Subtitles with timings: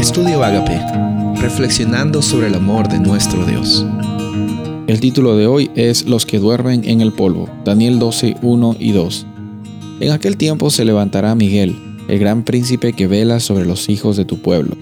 [0.00, 0.80] Estudio Agape,
[1.42, 3.84] reflexionando sobre el amor de nuestro Dios.
[4.86, 8.92] El título de hoy es Los que duermen en el polvo, Daniel 12, 1 y
[8.92, 9.26] 2.
[10.00, 11.76] En aquel tiempo se levantará Miguel,
[12.08, 14.74] el gran príncipe que vela sobre los hijos de tu pueblo.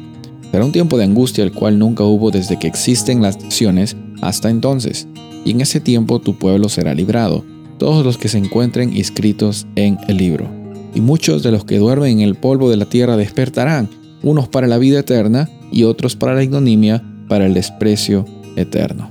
[0.52, 4.50] Será un tiempo de angustia el cual nunca hubo desde que existen las naciones hasta
[4.50, 5.08] entonces,
[5.44, 7.44] y en ese tiempo tu pueblo será librado,
[7.78, 10.48] todos los que se encuentren inscritos en el libro.
[10.94, 14.66] Y muchos de los que duermen en el polvo de la tierra despertarán, unos para
[14.66, 18.24] la vida eterna y otros para la ignominia, para el desprecio
[18.56, 19.10] eterno.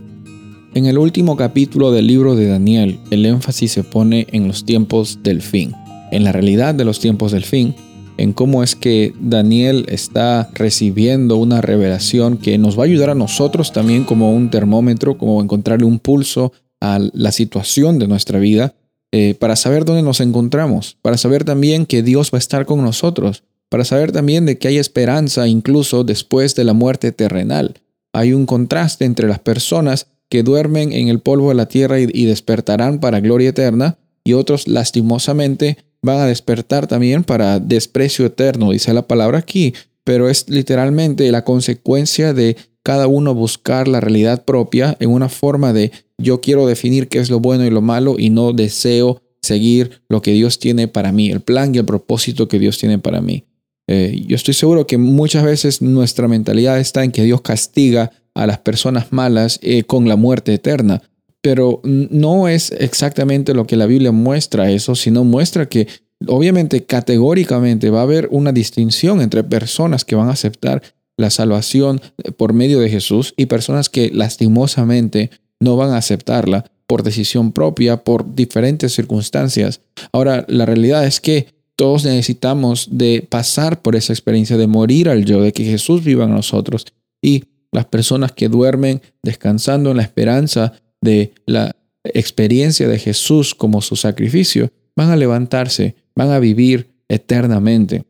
[0.74, 5.20] En el último capítulo del libro de Daniel, el énfasis se pone en los tiempos
[5.24, 5.74] del fin,
[6.12, 7.74] en la realidad de los tiempos del fin,
[8.18, 13.16] en cómo es que Daniel está recibiendo una revelación que nos va a ayudar a
[13.16, 16.52] nosotros también como un termómetro, como encontrarle un pulso
[16.82, 18.76] a la situación de nuestra vida,
[19.12, 22.82] eh, para saber dónde nos encontramos, para saber también que Dios va a estar con
[22.82, 27.82] nosotros, para saber también de que hay esperanza incluso después de la muerte terrenal.
[28.14, 32.26] Hay un contraste entre las personas que duermen en el polvo de la tierra y,
[32.26, 38.94] despertarán para gloria eterna, y otros lastimosamente van a despertar también para desprecio eterno, dice
[38.94, 39.74] la palabra aquí,
[40.04, 45.74] pero es literalmente la consecuencia de cada uno buscar la realidad propia en una forma
[45.74, 50.02] de yo quiero definir qué es lo bueno y lo malo y no deseo seguir
[50.10, 53.22] lo que Dios tiene para mí, el plan y el propósito que Dios tiene para
[53.22, 53.46] mí.
[53.88, 58.46] Eh, yo estoy seguro que muchas veces nuestra mentalidad está en que Dios castiga a
[58.46, 61.02] las personas malas eh, con la muerte eterna,
[61.42, 65.88] pero no es exactamente lo que la Biblia muestra eso, sino muestra que
[66.28, 70.82] obviamente categóricamente va a haber una distinción entre personas que van a aceptar
[71.18, 76.66] la salvación eh, por medio de Jesús y personas que lastimosamente no van a aceptarla
[76.86, 79.82] por decisión propia, por diferentes circunstancias.
[80.12, 85.26] Ahora, la realidad es que todos necesitamos de pasar por esa experiencia de morir al
[85.26, 86.88] yo, de que Jesús viva en nosotros.
[87.22, 93.82] Y las personas que duermen descansando en la esperanza de la experiencia de Jesús como
[93.82, 98.04] su sacrificio, van a levantarse, van a vivir eternamente.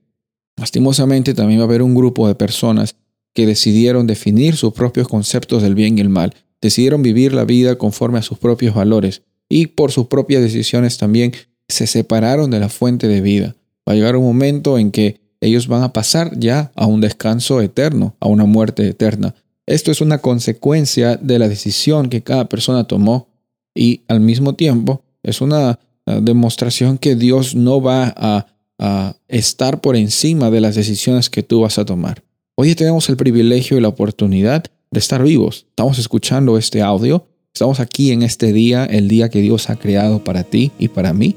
[0.56, 2.95] Lastimosamente también va a haber un grupo de personas
[3.33, 7.77] que decidieron definir sus propios conceptos del bien y el mal, decidieron vivir la vida
[7.77, 11.33] conforme a sus propios valores y por sus propias decisiones también
[11.67, 13.56] se separaron de la fuente de vida.
[13.88, 17.62] Va a llegar un momento en que ellos van a pasar ya a un descanso
[17.62, 19.36] eterno, a una muerte eterna.
[19.66, 23.30] Esto es una consecuencia de la decisión que cada persona tomó
[23.75, 28.48] y al mismo tiempo es una ah, demostración que Dios no va a
[29.28, 32.24] estar por encima de las decisiones que tú vas a tomar.
[32.56, 35.66] Hoy tenemos el privilegio y la oportunidad de estar vivos.
[35.69, 40.24] Estamos escuchando este audio, estamos aquí en este día, el día que Dios ha creado
[40.24, 41.36] para ti y para mí.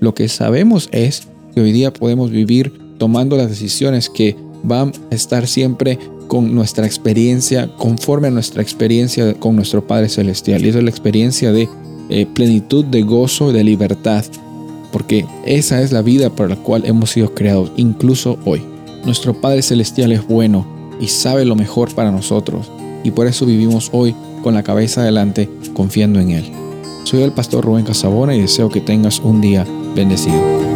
[0.00, 5.14] Lo que sabemos es que hoy día podemos vivir tomando las decisiones que van a
[5.14, 10.64] estar siempre con nuestra experiencia, conforme a nuestra experiencia con nuestro Padre Celestial.
[10.64, 11.68] Y esa es la experiencia de
[12.08, 14.24] eh, plenitud, de gozo de libertad.
[14.90, 18.62] Porque esa es la vida para la cual hemos sido creados, incluso hoy.
[19.04, 20.66] Nuestro Padre Celestial es bueno
[21.00, 22.70] y sabe lo mejor para nosotros.
[23.02, 26.44] Y por eso vivimos hoy con la cabeza adelante, confiando en Él.
[27.04, 30.73] Soy el pastor Rubén Casabona y deseo que tengas un día bendecido.